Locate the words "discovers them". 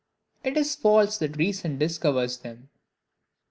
1.77-2.69